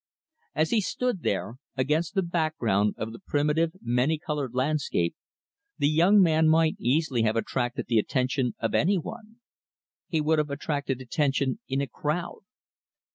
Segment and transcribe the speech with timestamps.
[0.55, 5.15] As he stood there, against the background of the primitive, many colored landscape,
[5.77, 9.35] the young man might easily have attracted the attention of any one.
[10.07, 12.39] He would have attracted attention in a crowd.